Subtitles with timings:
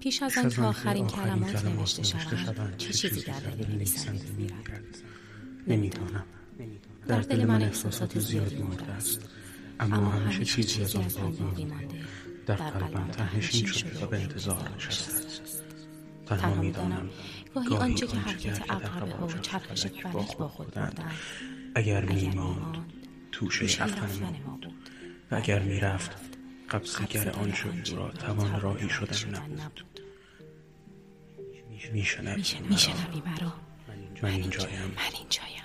[0.00, 4.98] پیش از آن که آخرین کلمات نوشته شوند چه چیزی در دل نویسنده میرد
[5.66, 6.24] نمی‌دانم.
[7.08, 9.20] در دل من احساسات زیادی مانده است.
[9.80, 12.04] اما همیشه چیزی از آن باقی مانده.
[12.46, 15.26] در قلبم تهنشین شده و به انتظار نشسته.
[15.26, 15.62] است
[16.26, 17.10] تنها می‌دانم.
[17.54, 21.12] گاهی آنچه که حرکت عقربه ها و چرخش فلک با خود بردن
[21.74, 22.92] اگر میماند
[23.32, 24.72] توشه رفتن ما بود.
[25.30, 26.10] و اگر می‌رفت
[26.70, 30.00] قبضگر آن شد را توان راهی شدن نبود.
[31.92, 33.22] میشنوی.
[33.26, 33.52] مرا
[34.22, 34.82] من اینجایم.
[34.82, 35.62] من اینجایم.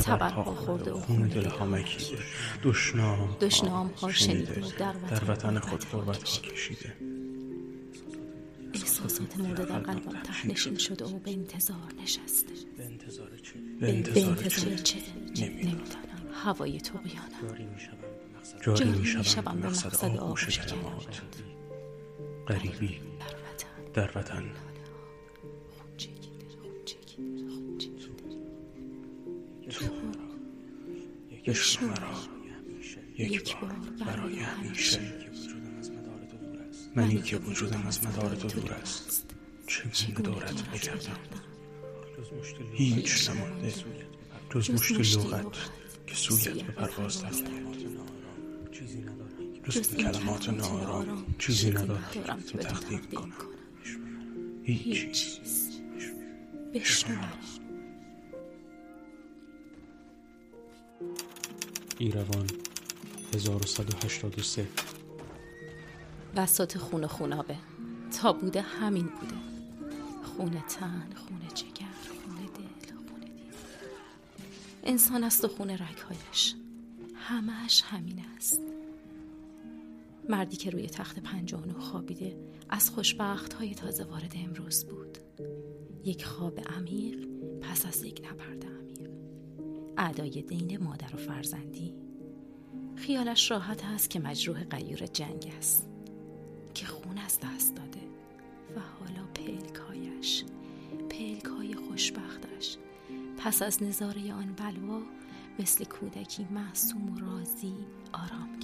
[0.00, 2.22] تبر خورده و خون دل ها مکیده
[2.62, 4.62] دشنام دشنام ها شنیده.
[4.78, 6.94] در وطن خود قربت ها کشیده.
[8.74, 14.76] احساسات مرده در قلبم تهنشین شده و به انتظار نشسته به انتظار چه؟ به انتظار
[14.76, 14.98] چه؟
[15.36, 15.84] نمی‌دانم
[16.44, 17.68] هوای تو بیانم
[18.60, 21.22] جاری می شوم به مقصد آغوش کلمات
[22.48, 23.00] غریبی
[23.94, 24.50] در وطن.
[29.70, 29.84] تو
[31.46, 31.94] عشق مرا
[33.18, 33.72] یک بار
[34.06, 35.00] برای همیشه
[36.96, 39.34] منی که وجودم از مدار تو دور است.
[39.66, 41.18] چگونه دورت بگردم
[42.72, 43.72] هیچ نمانده
[44.50, 45.70] جز مشت لغت.
[46.08, 47.30] که سویت به پرواز در
[49.68, 52.04] جز کلمات نارام چیزی ندارم.
[52.46, 53.32] که تقدیم کنم
[54.64, 55.80] هیچ چیز.
[56.74, 57.18] بشنو
[61.98, 62.46] ایروان
[63.34, 64.68] 1183
[66.36, 67.56] بسات خون خونابه.
[68.20, 69.34] تا بوده همین بوده.
[70.22, 73.54] خون تن خون جگر خون دل خون دید.
[74.84, 76.54] انسان است و خون رگهایش.
[77.14, 78.60] همش همین است.
[80.28, 82.36] مردی که روی تخت پنجانو خوابیده
[82.68, 85.18] از خوشبخت های تازه وارد امروز بود.
[86.04, 87.28] یک خواب عمیق
[87.60, 89.10] پس از یک نبرد عمیق.
[89.96, 91.94] اعدای دین مادر و فرزندی.
[92.96, 95.88] خیالش راحت است که مجروح قیور جنگ است.
[96.74, 98.00] که خون از دست داده
[98.76, 100.44] و حالا پلکایش
[101.10, 102.76] پلکای خوشبختش
[103.38, 105.02] پس از نظاره آن بلوا
[105.58, 107.74] مثل کودکی معصوم و راضی
[108.12, 108.57] آرام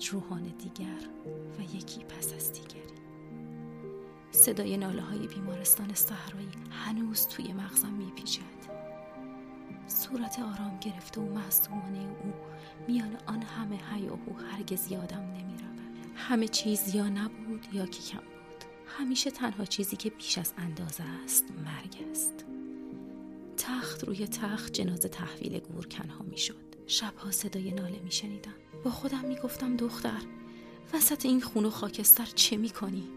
[0.00, 1.08] مجروحان دیگر
[1.58, 2.80] و یکی پس از دیگری.
[4.30, 8.40] صدای ناله های بیمارستان صحرایی هنوز توی مغزم میپیچد.
[9.86, 12.32] صورت آرام گرفته و معصومانه او
[12.88, 15.80] میان آن همه هیاهو هرگز یادم نمی‌رود.
[16.16, 18.64] همه چیز یا نبود یا که کم بود.
[18.86, 22.44] همیشه تنها چیزی که بیش از اندازه است مرگ است.
[23.56, 26.70] تخت روی تخت جنازه تحویل گورکنها می‌شد.
[26.86, 28.54] شبها صدای ناله میشنیدم.
[28.84, 30.22] با خودم می‌گفتم دختر
[30.94, 33.08] وسط این خون و خاکستر چه می‌کنی؟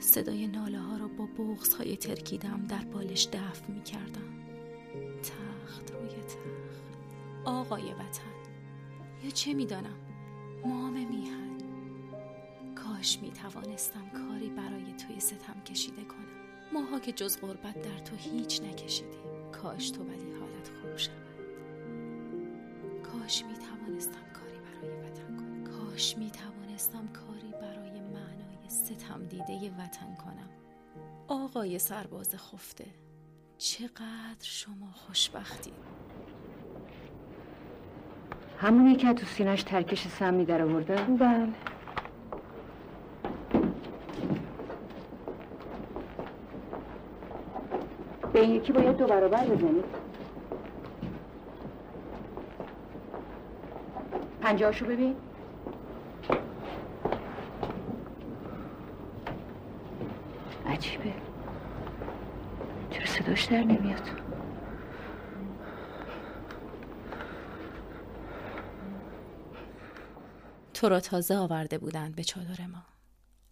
[0.00, 4.42] صدای ناله ها را با بغز های ترکیدم در بالش دفع می‌کردم.
[5.22, 6.82] تخت روی تخت.
[7.44, 8.32] آقای وطن
[9.24, 9.96] یا چه می‌دانم؟
[10.64, 11.58] مام میهن.
[12.74, 16.72] کاش می‌توانستم کاری برای توی ستم کشیده کنم.
[16.72, 19.20] ماها که جز غربت در تو هیچ نکشیدیم
[19.62, 21.16] کاش تو ولی حالت خوب شود.
[23.02, 24.21] کاش می‌توانستم
[28.82, 30.48] ستم دیده وطن کنم.
[31.28, 32.86] آقای سرباز خفته.
[33.58, 35.72] چقدر شما خوشبختی.
[38.58, 41.48] همونی که تو سینش ترکش سمی در آورده؟ بله.
[48.32, 49.84] به این یکی باید دو برابر بزنید
[54.40, 55.16] پنجهاشو ببین.
[60.82, 61.14] عجیبه
[62.90, 64.08] چرا صداش در نمیاد؟
[70.74, 72.84] تو را تازه آورده بودند به چادر ما.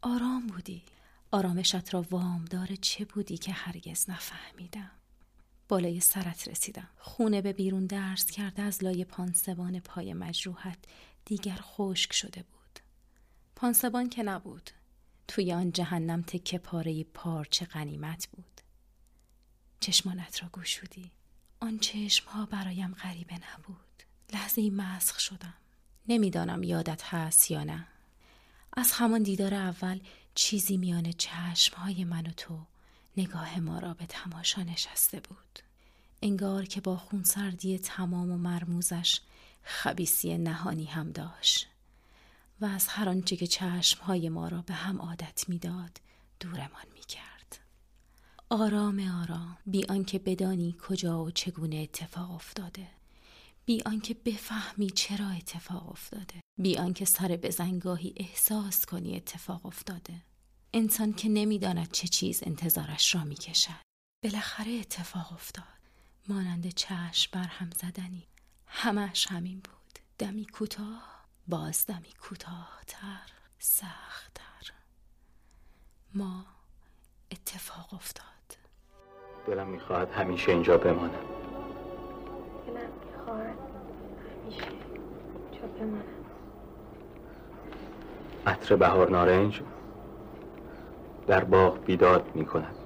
[0.02, 0.82] آرام بودی؟
[1.30, 4.90] آرامشت را وامدار چه بودی که هرگز نفهمیدم؟
[5.68, 6.88] بالای سرت رسیدم.
[6.98, 10.78] خونه به بیرون درس کرده از لای پانسبان پای مجروحت
[11.24, 12.80] دیگر خشک شده بود.
[13.56, 14.70] پانسبان که نبود.
[15.30, 18.60] توی آن جهنم تکه پاره پارچه غنیمت بود.
[19.80, 21.10] چشمانت را گشودی.
[21.60, 24.02] آن چشمها برایم غریبه نبود.
[24.32, 25.54] لحظه مسخ شدم.
[26.08, 27.86] نمی‌دانم یادت هست یا نه.
[28.72, 30.00] از همان دیدار اول
[30.34, 32.66] چیزی میان چشمهای من و تو
[33.16, 35.58] نگاه ما را به تماشا نشسته بود.
[36.22, 39.20] انگار که با خونسردی تمام و مرموزش
[39.62, 41.66] خبیسی نهانی هم داشت.
[42.60, 46.00] و از هر آنچه که چشمهای ما را به هم عادت می‌داد
[46.40, 47.58] دورمان می‌کرد.
[48.50, 52.88] آرام آرام بی آنکه بدانی کجا و چگونه اتفاق افتاده.
[53.66, 56.40] بی آنکه بفهمی چرا اتفاق افتاده.
[56.58, 60.14] بی آنکه سر بزنگاهی احساس کنی اتفاق افتاده.
[60.74, 63.82] انسان که نمی‌داند چه چیز انتظارش را می‌کشد.
[64.24, 65.64] بالاخره اتفاق افتاد.
[66.28, 68.26] مانند چشم بر هم زدنی.
[68.66, 69.98] همش همین بود.
[70.18, 71.09] دمی کوتاه؟
[71.50, 74.72] باز دمی کوتاهتر سختتر.
[76.14, 76.44] ما
[77.32, 78.24] اتفاق افتاد.
[79.46, 81.10] دلم می‌خواهد همیشه اینجا بمانم.
[82.66, 83.58] دلم می‌خواهد
[84.44, 84.64] همیشه
[85.50, 86.24] اینجا بمانم.
[88.46, 89.60] عطر بهار نارنج
[91.26, 92.76] در باغ بیداد می‌کند.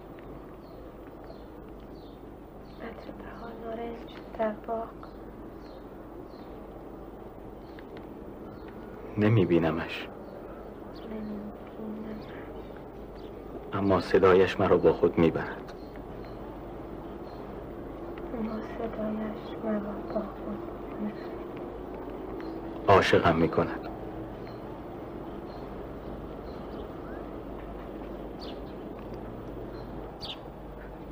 [2.83, 4.74] عطر بهار نارنج در باغ
[9.19, 10.09] نمیبینمش.
[11.11, 11.45] نمی‌بینم
[13.73, 15.73] اما صدایش مرا با خود می‌برد.
[18.35, 19.81] اما صدایش مرا
[20.15, 20.59] با خود
[21.01, 21.31] می‌برد.
[22.89, 23.89] عاشقم می‌کند.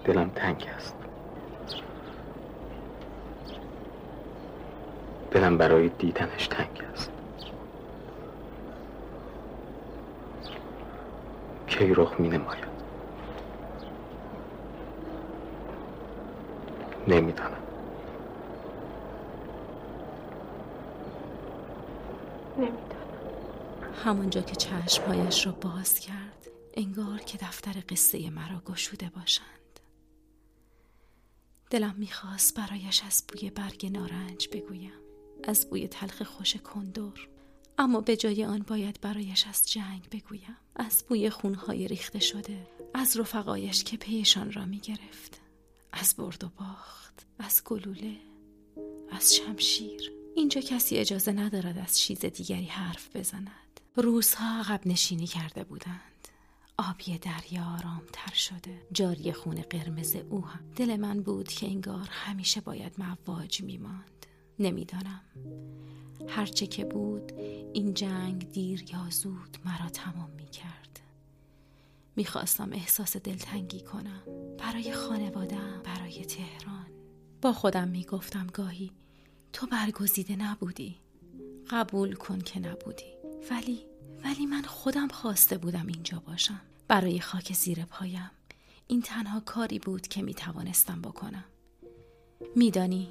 [0.05, 0.97] دلم تنگ است.
[5.31, 6.72] دلم برای دیدنش تنگ.
[11.83, 12.65] کی رخ می نماید
[17.09, 17.63] نمی‌دانم
[22.57, 23.03] نمی‌دانم
[24.05, 29.81] همانجا که چشمهایش را باز کرد انگار که دفتر قصه مرا گشوده باشند.
[31.71, 34.93] دلم می‌خواست برایش از بوی برگ نارنج بگویم
[35.45, 37.29] از بوی تلخ خوش کندور
[37.79, 40.57] اما به جای آن باید برایش از جنگ بگویم.
[40.77, 45.41] از بوی خونهای ریخته شده از رفقایش که پیشان را می‌گرفت
[45.93, 48.17] از برد و باخت از گلوله
[49.11, 50.13] از شمشیر.
[50.37, 53.81] اینجا کسی اجازه ندارد از چیز دیگری حرف بزند.
[53.97, 56.29] روزها عقب نشینی کرده بودند.
[56.79, 58.87] آبی دریا آرام تر شده.
[58.93, 60.61] جاری خون قرمز او هم.
[60.77, 64.27] دل من بود که انگار همیشه باید مواج میماند.
[64.63, 65.21] نمی‌دانم
[66.29, 67.33] هرچه که بود
[67.73, 71.01] این جنگ دیر یا زود مرا تمام می کرد
[72.17, 74.23] می‌خواستم احساس دلتنگی کنم.
[74.59, 76.87] برای خانوادم برای تهران.
[77.43, 78.93] با خودم می‌گفتم گاهی
[79.53, 80.97] تو برگزیده نبودی.
[81.71, 83.13] قبول کن که نبودی.
[83.51, 83.79] ولی
[84.25, 86.61] ولی من خودم خواسته بودم اینجا باشم.
[86.89, 88.31] برای خاک زیر پایم.
[88.87, 91.45] این تنها کاری بود که می توانستم بکنم.
[92.57, 93.09] میدانی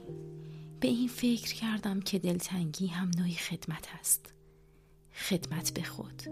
[0.82, 4.34] به این فکر کردم که دلتنگی هم نوعی خدمت است.
[5.14, 6.24] خدمت به خود.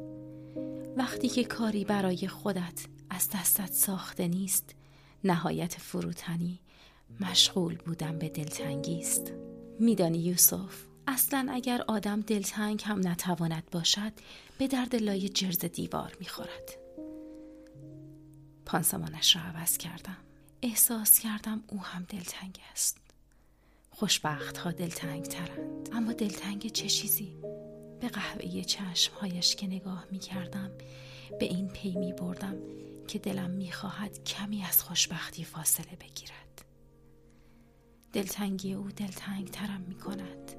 [0.97, 4.75] وقتی که کاری برای خودت از دستت ساخته نیست
[5.23, 6.59] نهایت فروتنی
[7.19, 9.33] مشغول بودن به دلتنگی است.
[9.79, 14.13] میدانی یوسف اصلا اگر آدم دلتنگ هم نتواند باشد
[14.57, 16.77] به درد لای جرز دیوار می‌خورد.
[18.65, 20.17] پانسمانش را عوض کردم.
[20.61, 23.08] احساس کردم او هم دلتنگ است.
[23.91, 27.37] خوشبخت ها دلتنگ ترند اما دلتنگ چه چیزی؟
[27.99, 30.71] به قهوه چشمهایش که نگاه می کردم
[31.39, 32.55] به این پی می بردم
[33.07, 36.65] که دلم می خواهد کمی از خوشبختی فاصله بگیرد.
[38.13, 40.51] دلتنگی او دلتنگ ترم می کند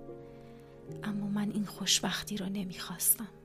[1.03, 3.40] اما من این خوشبختی را نمی خواستم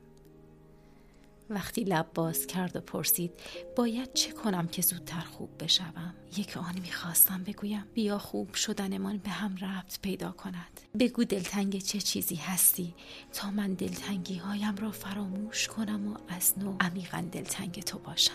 [1.50, 3.32] وقتی لب باز کرد و پرسید
[3.76, 9.30] باید چه کنم که زودتر خوب بشوم؟ یک آن می‌خواستم بگویم بیا خوب شدنمان به
[9.30, 10.80] هم ربط پیدا کند.
[10.98, 12.94] بگو دلتنگ چه چیزی هستی؟
[13.32, 18.32] تا من دلتنگی هایم را فراموش کنم و از نو عمیقا دلتنگ تو باشم.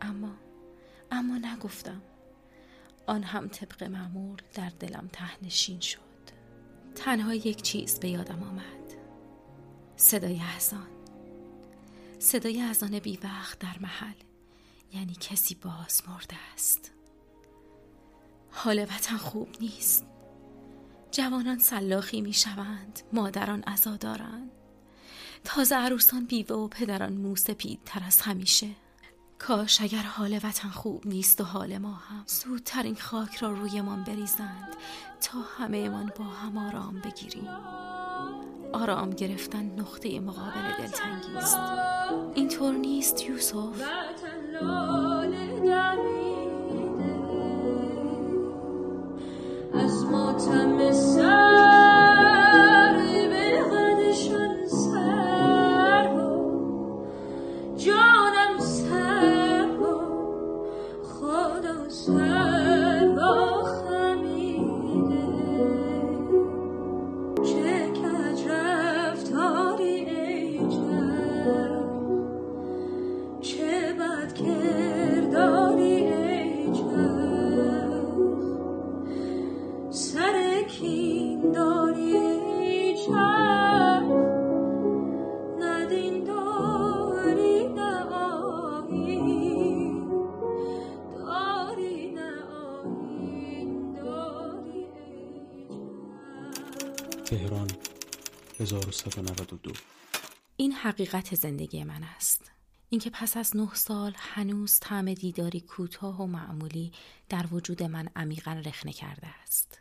[0.00, 0.32] اما
[1.10, 2.02] اما نگفتم.
[3.06, 5.98] آن هم طبق معمول در دلم تهنشین شد.
[6.94, 8.96] تنها یک چیز به یادم آمد.
[9.96, 10.95] صدای احزان.
[12.18, 14.14] صدای اذان بی وقت در محل.
[14.92, 16.92] یعنی کسی باز مرده است.
[18.50, 20.06] حال وطن خوب نیست.
[21.10, 24.50] جوانان سلاخی می شوند مادران عزا دارند.
[25.44, 28.70] تازه عروسان بیوه و پدران موسپید تر از همیشه.
[29.38, 32.24] کاش اگر حال وطن خوب نیست و حال ما هم.
[32.26, 34.76] زودتر این خاک را رویمان بریزند
[35.20, 37.48] تا همه من با هم آرام بگیریم.
[38.76, 41.58] آرام گرفتن نقطه مقابل دلتنگی است.
[42.34, 43.82] اینطور نیست یوسف.
[49.74, 50.78] از ماتم
[99.06, 99.72] 1192
[100.56, 102.50] این حقیقت زندگی من است.
[102.90, 106.92] اینکه پس از نه سال هنوز طعم دیداری کوتاه و معمولی
[107.28, 109.78] در وجود من عمیقا رخنه کرده است.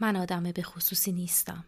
[0.00, 1.64] من آدم به خصوصی نیستم.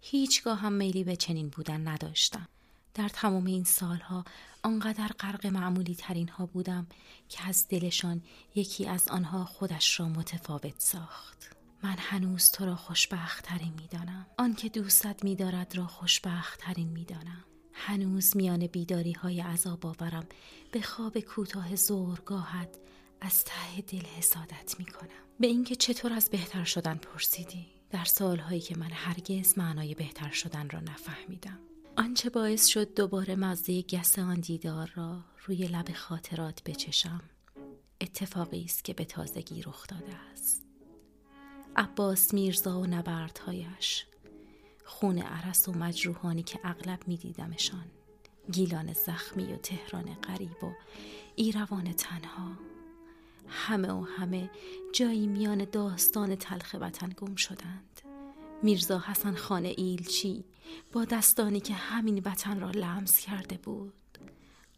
[0.00, 2.48] هیچگاه هم میلی به چنین بودن نداشتم.
[2.94, 4.24] در تمام این سالها
[4.62, 6.86] آنقدر غرق معمولی ترین ها بودم
[7.28, 8.22] که از دلشان
[8.54, 11.57] یکی از آنها خودش را متفاوت ساخت.
[11.82, 16.88] من هنوز تو را خوشبخت ترین می دانم آنکه دوستت می دارد را خوشبخت ترین
[16.88, 20.26] می دانم هنوز میان بیداری های عذاب آورم.
[20.72, 22.78] به خواب کوتاه زورگاهت
[23.20, 25.08] از ته دل حسادت می کنم
[25.40, 30.70] به اینکه چطور از بهتر شدن پرسیدی؟ در سالهایی که من هرگز معنای بهتر شدن
[30.70, 31.58] را نفهمیدم.
[31.96, 37.20] آنچه باعث شد دوباره مزه گس آن دیدار را روی لب خاطرات بچشم
[38.00, 40.67] اتفاقی است که به تازگی رخ داده است.
[41.78, 44.06] عباس میرزا و نبردهایش.
[44.84, 47.84] خون عرس و مجروحانی که اغلب میدیدمشان.
[48.52, 50.72] گیلان زخمی و تهران غریب و
[51.36, 52.52] ایروان تنها.
[53.48, 54.50] همه و همه
[54.92, 58.00] جایی میان داستان تلخ وطن گم شدند.
[58.62, 60.44] میرزا حسن خان ایلچی
[60.92, 64.18] با دستانی که همین وطن را لمس کرده بود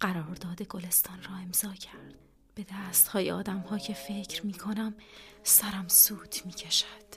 [0.00, 2.29] قرارداد گلستان را امضا کرد.
[2.54, 4.94] به دست های آدم ها که فکر می کنم
[5.42, 7.10] سرم سود می کشد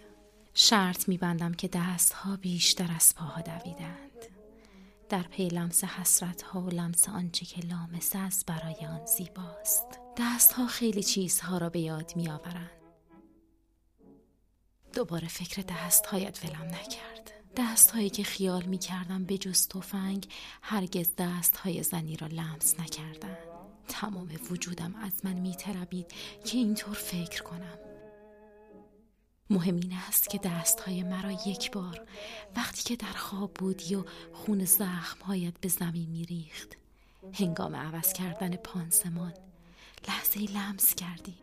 [0.54, 4.12] شرط می بندم که دست ها بیشتر از پاها دویدند.
[5.10, 9.86] در پی لمس حسرت ها و لمس آنچه که لامسه از برای آن زیباست.
[10.18, 12.72] دست ها خیلی چیزها را به یاد می آورند
[14.94, 17.32] دوباره فکر دست هایت ولم نکرد.
[17.58, 20.28] دست هایی که خیال می کردم به جز توفنگ
[20.62, 23.53] هرگز دست های زنی را لمس نکردند.
[23.88, 26.14] تمام وجودم از من می تربید
[26.46, 27.78] که اینطور فکر کنم.
[29.50, 32.02] مهم این است که دستهای مرا یک بار
[32.56, 36.78] وقتی که در خواب بودی و خون زخمهایت به زمین میریخت
[37.34, 39.34] هنگام عوض کردن پانسمان
[40.08, 41.36] لحظه لمس کردی.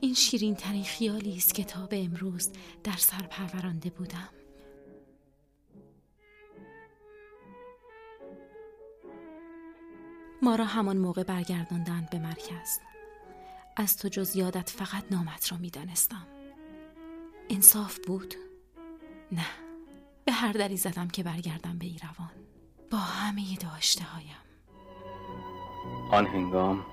[0.00, 2.50] این شیرین ترین خیالی است که تا به امروز
[2.84, 4.28] در سر پرورانده بودم.
[10.42, 12.80] ما را همان موقع برگرداندند به مرکز.
[13.76, 16.26] از تو جز یادت فقط نامت را می‌دانستم.
[17.50, 18.34] انصاف بود؟
[19.32, 19.46] نه.
[20.24, 22.30] به هر دری زدم که برگردم به ایروان.
[22.90, 24.36] با همه داشته هایم
[26.12, 26.84] آن هنگام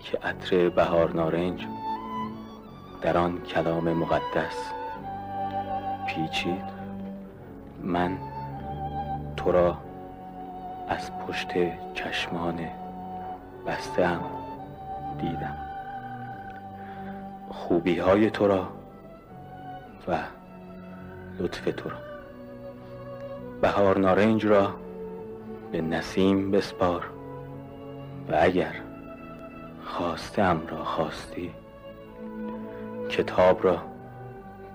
[0.00, 1.66] که عطر بهار نارنج
[3.02, 4.70] در آن کلام مقدس
[6.08, 6.64] پیچید
[7.82, 8.18] من
[9.36, 9.78] تو را
[10.90, 11.48] از پشت
[11.94, 12.60] چشمان
[13.66, 14.20] بستم
[15.18, 15.56] دیدم.
[17.50, 18.68] خوبی های تو را
[20.08, 20.18] و
[21.38, 21.96] لطف تو را.
[23.60, 24.74] بهار نارنج را
[25.72, 27.10] به نسیم بسپار
[28.28, 28.74] و اگر
[29.84, 31.50] خواستم را خواستی
[33.08, 33.82] کتاب را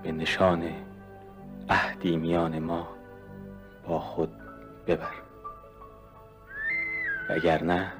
[0.02, 0.62] به نشان
[1.68, 2.88] عهدی میان ما
[3.88, 4.32] با خود
[4.86, 5.25] ببر.
[7.30, 7.92] وگرنه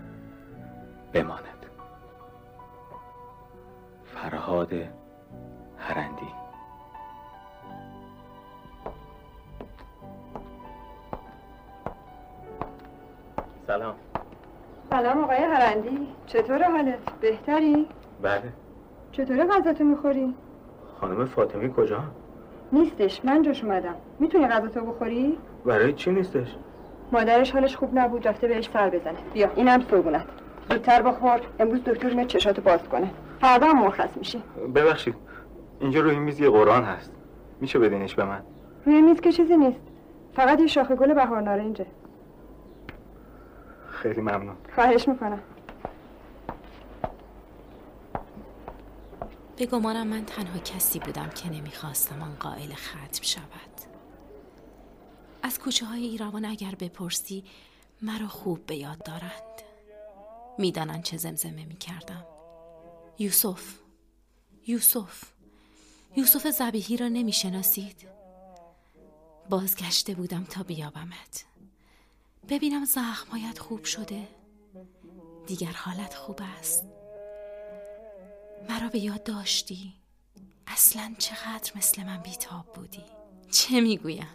[1.13, 1.67] بماند
[4.05, 4.73] فرهاد
[5.79, 6.29] هرندی
[13.67, 13.95] سلام
[14.91, 17.89] سلام آقای هرندی چطور حالت؟ بهتری؟
[18.23, 18.53] بله
[19.13, 20.35] چطوره غذاتو می‌خوری؟
[21.01, 22.05] خانم فاطمی کجا؟
[22.73, 26.57] نیستش من جاش اومدم می‌تونی غذاتو بخوری؟ برای چی نیستش؟
[27.13, 29.19] مادرش حالش خوب نبود رفته بهش سر بزنه.
[29.35, 30.27] بیا اینم صبونت
[30.71, 31.41] زودتر بخور.
[31.61, 33.11] امروز دکتر میاد چشاتو باز کنه.
[33.41, 34.43] فردا هم مرخص میشی
[34.75, 35.15] ببخشید.
[35.81, 37.13] اینجا روی میز یه قرآن هست.
[37.61, 38.43] میشه بدینش به من؟
[38.87, 39.81] روی میز که چیزی نیست.
[40.35, 41.87] فقط یه شاخه گل بهار نارنجه.
[43.91, 44.57] خیلی ممنون.
[44.75, 45.41] خواهش می‌کنم.
[49.57, 53.96] به گمانم من تنها کسی بودم که نمی‌خواستم آن قائل ختم شود.
[55.47, 57.45] از کوچه های ایروان اگر بپرسی
[58.03, 59.63] مرا خوب به یاد دارند.
[60.59, 62.27] می‌دانند چه زمزمه می‌کردم.
[63.19, 63.75] یوسف
[64.67, 65.25] یوسف
[66.17, 68.09] یوسف زبیهی را نمی‌شناسید؟
[69.51, 71.45] بازگشته بودم تا بیابمت.
[72.49, 74.29] ببینم زخمهایت خوب شده.
[75.47, 76.85] دیگر حالت خوب است.
[78.69, 79.95] مرا به یاد داشتی.
[80.67, 83.05] اصلا چقدر مثل من بیتاب بودی.
[83.51, 84.29] چه می‌گویم؟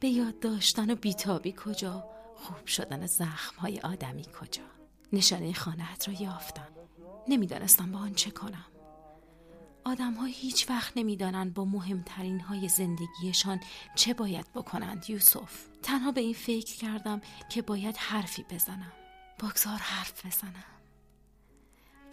[0.00, 2.04] به یاد داشتن و بیتابی کجا؟
[2.36, 4.62] خوب شدن زخم های آدمی کجا؟
[5.12, 6.68] نشانه خانهت را یافتم.
[7.28, 8.66] نمی‌دانستم با آن چه کنم.
[9.84, 13.60] آدم ها هیچ وقت نمی‌دانند با مهمترین های زندگیشان
[13.94, 15.66] چه باید بکنند یوسف.
[15.82, 18.92] تنها به این فکر کردم که باید حرفی بزنم.
[19.40, 20.64] بگذار حرف بزنم.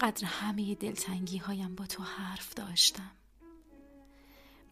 [0.01, 3.11] قدر همه دلتنگی هایم با تو حرف داشتم.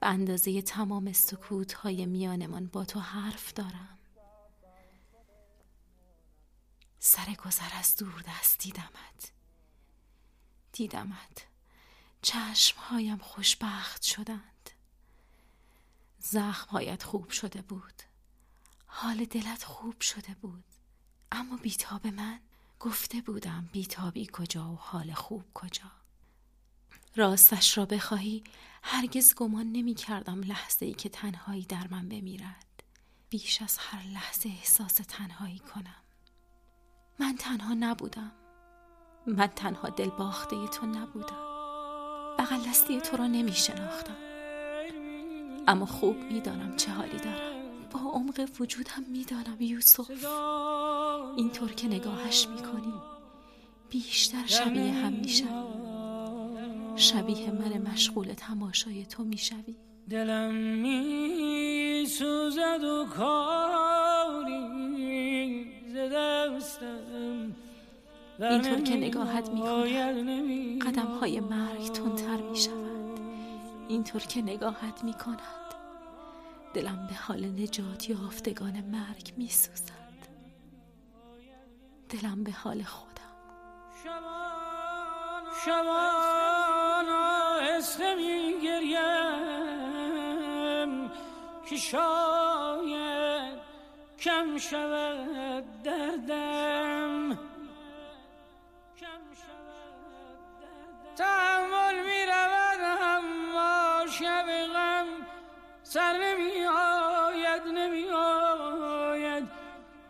[0.01, 3.97] به اندازه تمام سکوت های میانمان با تو حرف دارم.
[6.99, 9.31] سر گذر از دور دست دیدمت.
[10.71, 11.47] دیدمت.
[12.21, 14.69] چشمهایم خوشبخت شدند.
[16.19, 18.01] زخمهایت خوب شده بود.
[18.85, 20.63] حال دلت خوب شده بود.
[21.31, 22.39] اما بیتاب من
[22.79, 26.00] گفته بودم بیتابی کجا و حال خوب کجا.
[27.15, 28.43] راستش را بخواهی
[28.83, 32.83] هرگز گمان نمی کردم لحظه ای که تنهایی در من بمیرد.
[33.29, 36.03] بیش از هر لحظه احساس تنهایی کنم.
[37.19, 38.31] من تنها نبودم.
[39.27, 41.51] من تنها دل باخته تو نبودم.
[42.39, 44.17] بغل دستی تو را نمی شناختم
[45.67, 47.51] اما خوب می‌دانم چه حالی دارم.
[47.91, 50.09] با عمق وجودم می‌دانم یوسف.
[51.37, 52.93] اینطور که نگاهش می‌کنی
[53.89, 55.80] بیشتر شبیه هم میشم.
[56.95, 59.75] شبیه من مشغول تماشای تو می‌شوی.
[60.09, 64.71] دلم می سوزد و کاری
[65.95, 67.55] دستم
[68.39, 73.19] اینطور که نگاهت می‌کنم قدم های مرگ تندتر می شود
[73.87, 75.39] اینطور که نگاهت می کند
[76.73, 80.01] دلم به حال نجات یافتگان مرگ می سوزد
[82.09, 83.11] دلم به حال خودم.
[85.65, 86.50] شبان.
[87.81, 89.01] آهسته می گریم
[91.69, 93.59] که شاید
[94.19, 97.39] کم شود دردم
[101.15, 105.07] تحمل می رود اما شب غم
[105.83, 109.47] سر نمی آید نمی آید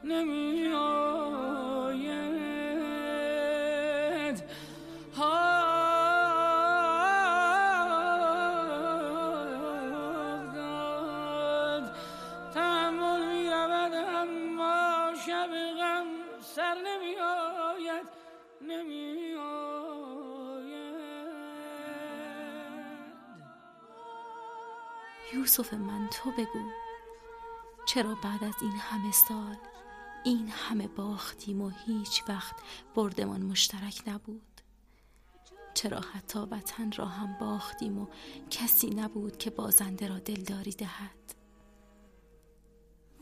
[0.03, 0.60] نمی
[25.51, 26.71] یوسف من تو بگو.
[27.85, 29.57] چرا بعد از این همه سال
[30.23, 32.55] این همه باختیم و هیچ وقت
[32.95, 34.61] بردمان مشترک نبود؟
[35.73, 38.07] چرا حتی وطن را هم باختیم و
[38.49, 41.35] کسی نبود که بازنده را دلداری دهد؟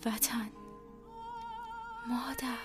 [0.06, 0.52] وطن
[2.08, 2.58] مادر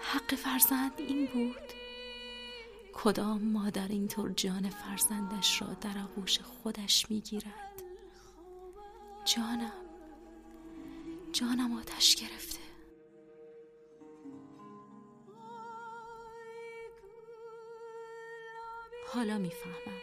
[0.00, 1.72] حق فرزند این بود؟
[2.94, 7.63] کدام مادر اینطور جان فرزندش را در آغوش خودش می‌گیرد؟
[9.24, 9.72] جانم.
[11.32, 12.58] جانم آتش گرفته.
[19.06, 20.00] حالا می‌فهمم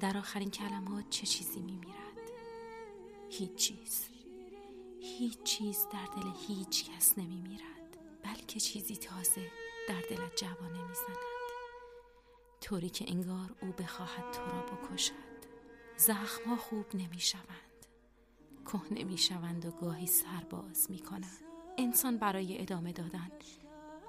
[0.00, 2.30] در آخرین کلمات چه چیزی میمیرد.
[3.30, 4.08] هیچ چیز.
[5.00, 7.96] هیچ چیز در دل هیچ کس نمیمیرد.
[8.22, 9.50] بلکه چیزی تازه
[9.88, 11.16] در دلت جوانه می‌زند.
[12.60, 15.12] طوری که انگار او بخواهد تو را بکشد.
[15.96, 17.65] زخمها خوب نمی‌شوند.
[18.66, 21.40] کهنه می‌شوند و گاهی سرباز می‌کنند.
[21.78, 23.30] انسان برای ادامه دادن.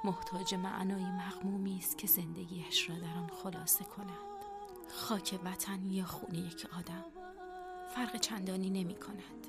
[0.03, 4.17] محتاج معنای مغمومی است که زندگیش را در آن خلاصه کند.
[4.93, 7.05] خاک وطن یا خونه یک آدم.
[7.95, 9.47] فرق چندانی نمی کند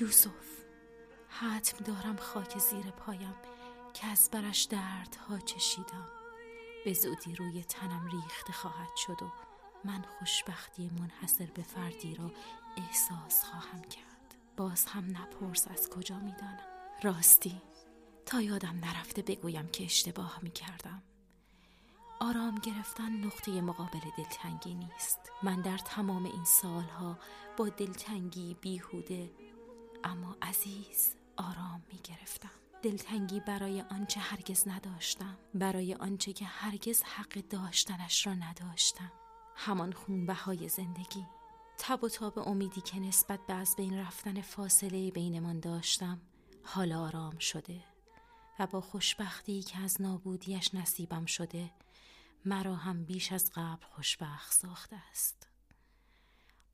[0.00, 0.64] یوسف
[1.28, 3.34] حتم دارم خاک زیر پایم
[3.94, 6.08] که از برش دردها چشیدم.
[6.84, 9.32] به زودی روی تنم ریخته خواهد شد و
[9.84, 12.30] من خوشبختی منحصر به فردی را
[12.76, 13.82] احساس خواهم
[14.60, 16.58] باز هم نپرس از کجا می‌دانم.
[17.02, 17.62] راستی
[18.26, 21.02] تا یادم نرفته بگویم که اشتباه می کردم
[22.20, 25.18] آرام گرفتن نقطه مقابل دلتنگی نیست.
[25.42, 27.18] من در تمام این سالها
[27.56, 29.30] با دلتنگی بیهوده
[30.04, 32.50] اما عزیز آرام می گرفتم
[32.82, 39.12] دلتنگی برای آنچه هرگز نداشتم برای آنچه که هرگز حق داشتنش را نداشتم.
[39.56, 41.26] همان خونبهای زندگی.
[41.82, 46.20] تب و تاب امیدی که نسبت به از بین رفتن فاصله بینمان داشتم
[46.62, 47.80] حالا آرام شده
[48.58, 51.70] و با خوشبختی که از نابودیش نصیبم شده
[52.44, 55.48] مرا هم بیش از قبل خوشبخت ساخته است.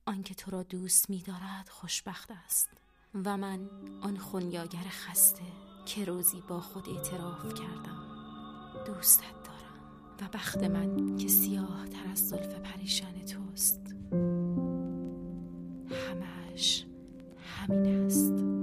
[0.06, 2.70] آنکه تو را دوست می دارد خوشبخت است
[3.14, 3.70] و من
[4.02, 5.52] آن خونیاگر خسته
[5.86, 8.02] که روزی با خود اعتراف کردم
[8.86, 13.95] دوستت دارم و بخت من که سیاه تر از زلف پریشان توست.
[17.68, 18.55] همین است.